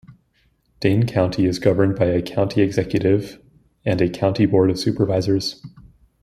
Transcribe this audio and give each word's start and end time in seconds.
Dane 0.79 1.05
County 1.05 1.45
is 1.45 1.59
governed 1.59 1.95
by 1.95 2.05
a 2.05 2.23
county 2.23 2.61
executive 2.63 3.39
and 3.85 4.01
a 4.01 4.09
County 4.09 4.47
Board 4.47 4.71
of 4.71 4.79
Supervisors. 4.79 5.63